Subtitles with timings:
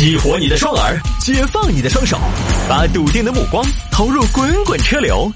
[0.00, 2.18] 激活你的双耳，解放你的双手，
[2.66, 5.30] 把笃定的目光投入滚滚车流。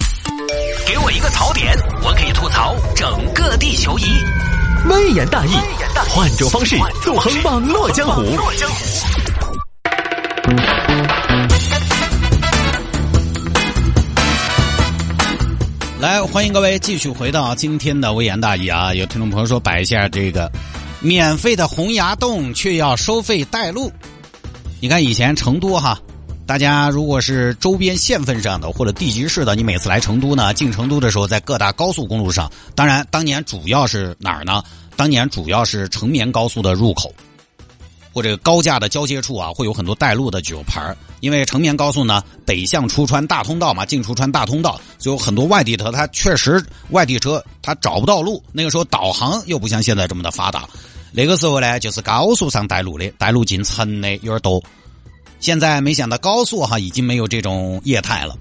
[0.87, 4.05] 给我一个槽点，我可以吐槽整个地球仪。
[4.89, 5.50] 微言大义，
[6.08, 8.23] 换种方式纵横网络江湖。
[16.01, 18.95] 来，欢迎各位继续回到今天的微言大义啊！
[18.95, 20.51] 有听众朋友说摆一下这个
[21.01, 23.93] 免费的洪崖洞，却要收费带路。
[24.85, 25.98] 你看以前成都哈，
[26.45, 34.62] 大家如果是周边县份上的或者地级市的，你每次来成都呢，进成都的时候，在各大高速公路上，当然当年主要是哪儿呢？
[34.95, 37.15] 当年主要是成绵高速的入口。
[38.12, 48.43] 或者高架的交接处啊，会有很多带路的酒牌因为成绵高速呢，北向出川大通道嘛，进出川大通道，就有很多外地车，它确实外地车它找不到路。
[48.52, 50.69] 那个时候导航又不像现在这么的发达，
[51.16, 54.60] 那个时候呢，就是高速上带路的，带路进城的有点多。
[55.38, 58.37] 现在没想到高速哈已经没有这种业态了，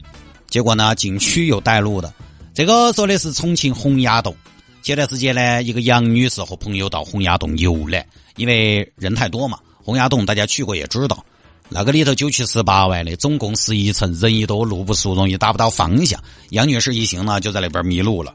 [0.50, 2.12] 结果呢，景区有带路的。
[2.54, 4.36] 这个说的是重庆洪崖洞。
[4.82, 8.06] 前段时间呢，一个杨女士和朋友到洪崖洞游览，
[8.38, 9.60] 因为人太多嘛。
[9.84, 11.24] 洪崖洞大家去过也知道，
[11.70, 16.20] 那个里头九曲十八弯的，总共十一层，人一多，路不熟，容易打不到方向。
[16.50, 18.34] 杨女士一行呢，就在那边迷路了。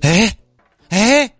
[0.00, 0.36] 哎，
[0.88, 1.30] 哎，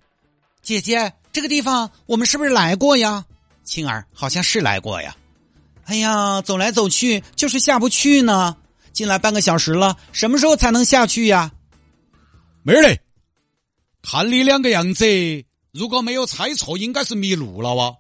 [0.62, 3.27] 姐姐，这个地方我们是不是来过呀？
[3.62, 5.15] 青儿，好像是来过呀。
[5.84, 8.56] 哎呀，走来走去就是下不去呢。
[8.95, 11.53] 进来半个小时了，什么时候才能下去呀？
[12.62, 13.03] 妹儿嘞。
[14.01, 15.05] 看你两个样子，
[15.73, 17.95] 如果没有猜错，应该是迷路了哇！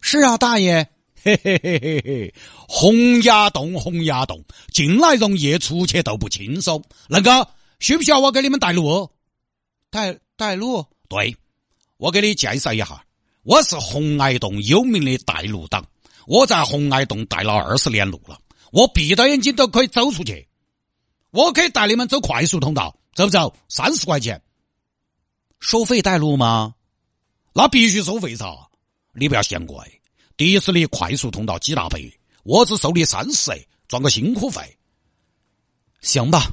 [0.00, 0.88] 是啊，大爷，
[1.22, 2.34] 嘿嘿嘿嘿嘿，
[2.66, 6.82] 洪崖洞，洪崖洞，进来容易，出去都不轻松。
[7.06, 7.46] 那个，
[7.78, 9.08] 需不需要我给你们带路？
[9.90, 10.84] 带带路？
[11.08, 11.36] 对，
[12.00, 13.04] 我给你介绍一下，
[13.42, 15.84] 我是红崖洞有名的带路党，
[16.26, 18.40] 我在红崖洞带了二十年路了，
[18.72, 20.48] 我闭着眼睛都可以走出去。
[21.30, 23.54] 我可以带你们走快速通道，走不走？
[23.68, 24.42] 三十块钱。
[25.58, 26.74] 收费带路吗？
[27.52, 28.70] 那必须收费噻！
[29.12, 30.00] 你不要嫌贵，
[30.38, 33.52] 迪士尼快速通道几大倍，我只收你三十，
[33.88, 34.78] 赚个辛苦费。
[36.00, 36.50] 行吧，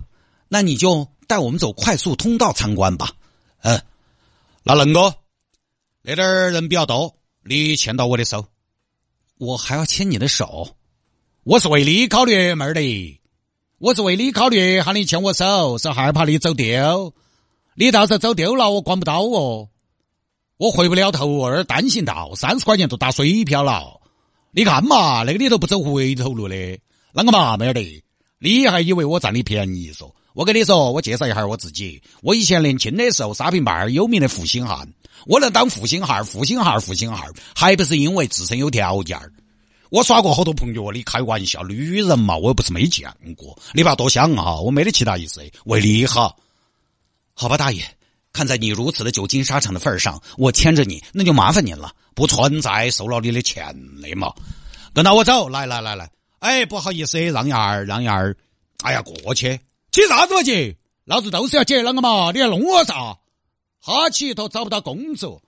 [0.50, 3.14] 那你就带我们走快速通道参观吧。
[3.62, 3.82] 嗯，
[4.64, 5.16] 那能哥，
[6.10, 8.46] 那点儿人比较多，你牵到我的手，
[9.40, 10.78] 我还要牵你的手。
[11.44, 13.20] 我是为你考虑，妹儿的，
[13.78, 17.14] 我是为你考虑，喊你牵我手，是害怕你走丢。
[17.76, 19.68] 你到时候走丢了，我管不到哦，
[20.56, 24.00] 我回不了头，儿单行道，三十块钱都打水漂了。
[24.52, 26.56] 你看嘛，那个里头不走回头路的，
[27.14, 27.82] 啷个嘛，妹儿的？
[28.40, 30.14] 你还以为我占你便宜嗦？
[30.38, 32.00] 我跟你说，我介绍一下我自己。
[32.22, 34.88] 我以前年轻的时候，沙坪坝有名的负心汉，
[35.26, 39.20] 我能当负心汉，负心汉，负心汉，还不是因为自身有条件
[39.90, 46.38] 我耍过好多朋友，你开玩笑，女人嘛，我又不是没见过，你不要多想哈，我没得其他意思，为你好。
[47.34, 47.84] 好吧，大爷，
[48.32, 51.92] 看在你如此的久经沙场的份上，我牵着你，那就麻烦您了。
[52.14, 54.32] 不存在收了你的钱的嘛，
[54.94, 58.22] 跟着我走，来来来来，哎，不好意思，让一下，让一下，
[58.84, 59.60] 哎呀，过去，
[59.92, 60.78] 起啥子嘛起？
[61.06, 62.32] 老子都是要接啷个嘛？
[62.32, 63.18] 你要弄我啥？
[63.80, 65.42] 哈起一头找不到工作，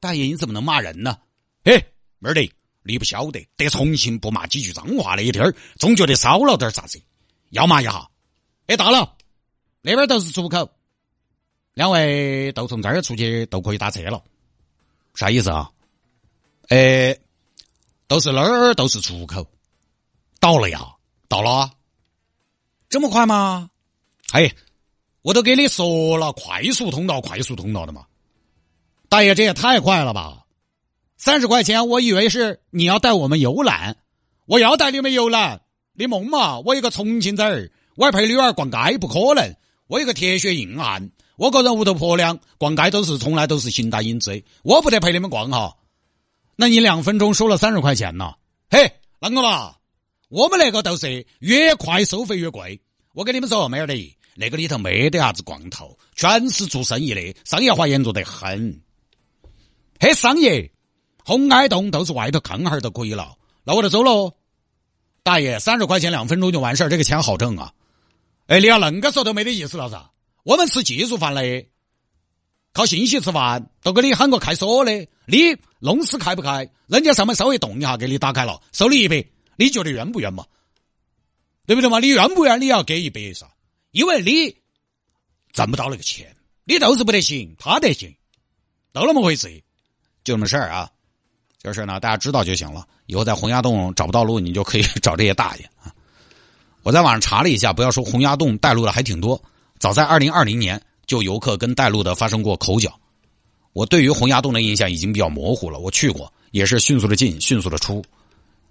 [0.00, 1.18] 大爷你怎么能骂人呢？
[1.64, 2.50] 嘿，妹儿的，
[2.82, 7.02] 你不晓得，在重庆不骂几句脏话那一天儿，总觉得少了点啥子，
[7.50, 8.08] 要骂一下。
[8.66, 9.16] 哎，到了，
[9.82, 10.70] 那边都是出口。
[11.74, 14.22] 两位都从这儿出去都可以打车了，
[15.14, 15.70] 啥意思啊？
[16.68, 17.18] 哎，
[18.06, 19.46] 都是那儿都是出口，
[20.40, 20.96] 到了呀，
[21.28, 21.70] 到了，
[22.88, 23.70] 这么快吗？
[24.32, 24.52] 哎，
[25.22, 28.06] 我都给你说了，快速通道，快速通道的嘛。
[29.08, 30.44] 大爷，这也太快了吧！
[31.16, 33.96] 三十块钱，我以为是你要带我们游览，
[34.46, 35.62] 我要带你们游览，
[35.94, 36.60] 你梦嘛？
[36.60, 39.56] 我一个重庆仔儿，我还陪女儿逛街，不可能。
[39.86, 41.10] 我一个铁血硬汉。
[41.36, 45.76] 我个人屋头婆娘逛街都是从来都是形单影只，我不得陪你们逛哈。
[46.56, 48.34] 那你两分钟收了三十块钱呢？
[48.70, 49.76] 嘿，啷个嘛？
[50.28, 52.80] 我们那个都是越快收费越贵。
[53.14, 58.82] 我跟你们说，妹儿的，那个里头没得啥子光头，全是做生意的，商业化严重得很。
[59.98, 60.70] 嘿，商业，
[61.24, 63.36] 红崖洞都是外头看哈就可以了。
[63.64, 64.34] 那我就走喽。
[65.22, 67.72] 大爷，三十块钱两分钟就完事儿，这个钱好挣啊。
[68.46, 70.10] 哎，你要恁个说都没得意思了噻。
[70.44, 71.66] 我们吃技术饭的，
[72.72, 76.70] 靠信息吃饭，都给你喊个开锁的，你弄死开不开？
[76.86, 79.24] 人家上面稍微动一下，给你打开了，收你一百，
[79.58, 80.46] 你觉得冤不冤嘛？
[81.66, 81.98] 对不对嘛？
[81.98, 82.60] 你冤不冤？
[82.60, 83.46] 你要给一百噻，
[83.90, 84.56] 因为你
[85.52, 86.34] 挣不到那个钱，
[86.64, 88.14] 你都是不得行，他得行，
[88.92, 89.62] 都那么回事，
[90.22, 90.90] 就那么事儿啊。
[91.60, 92.86] 这事呢，大家知道就行了。
[93.06, 95.92] 以后在洪崖洞找不到路，你就可以找这些大爷啊。
[96.84, 99.42] 我在网上查了一下，不要说洪崖洞带路的还挺多。
[99.80, 102.98] 早在二零二零年，就游客跟带路的发生过口角。
[103.72, 105.80] 我对于洪崖洞的印象已经比较模糊了。
[105.80, 108.04] 我去过，也是迅速的进，迅速的出，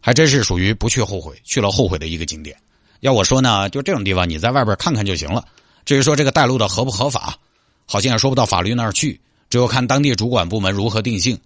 [0.07, 2.56] 还真是属于不去后悔，去了后悔的一个景点。
[3.01, 5.44] 要我说呢，就这种地方，你在外边看看就行了。
[5.83, 7.38] 至于说这个带路的合不合法，
[7.86, 9.19] 好像也说不到法律那儿去，
[9.50, 11.38] 只有看当地主管部门如何定性。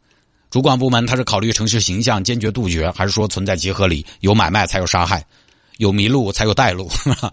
[0.51, 5.25] 主管部门他是考虑城市形象，坚决杜绝，还是说存在结合里有买卖才有杀害，
[5.77, 6.87] 有迷路才有带路？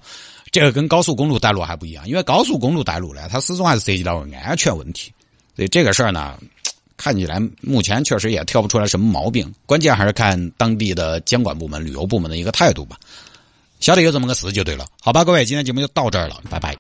[0.50, 5.12] 这个跟高速公路带路还不一样，因为高速公路带路呢，它始终还是涉及到安全问题。
[5.54, 6.38] 所以这个事儿呢，
[6.98, 12.98] 看起来目前确实也挑不出来什么毛病，关键还是看当地的监管部门、旅游部门的一个态度吧。
[13.80, 16.76] 晓得有这么个事就对了，好吧，各位，今天节目就到这儿了，拜拜。